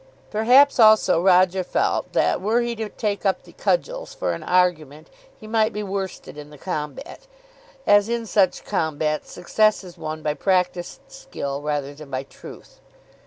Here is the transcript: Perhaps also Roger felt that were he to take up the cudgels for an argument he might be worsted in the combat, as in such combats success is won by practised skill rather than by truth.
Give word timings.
Perhaps 0.31 0.79
also 0.79 1.21
Roger 1.21 1.63
felt 1.63 2.13
that 2.13 2.41
were 2.41 2.61
he 2.61 2.75
to 2.75 2.89
take 2.89 3.23
up 3.23 3.43
the 3.43 3.53
cudgels 3.53 4.15
for 4.15 4.33
an 4.33 4.41
argument 4.41 5.11
he 5.39 5.45
might 5.45 5.71
be 5.73 5.83
worsted 5.83 6.39
in 6.39 6.49
the 6.49 6.57
combat, 6.57 7.27
as 7.85 8.09
in 8.09 8.25
such 8.25 8.65
combats 8.65 9.31
success 9.31 9.83
is 9.83 9.99
won 9.99 10.23
by 10.23 10.33
practised 10.33 11.01
skill 11.07 11.61
rather 11.61 11.93
than 11.93 12.09
by 12.09 12.23
truth. 12.23 12.79